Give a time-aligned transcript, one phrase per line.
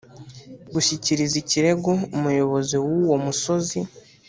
[0.73, 3.79] gushyikiriza ikirego umuyobozi w’uwo musozi.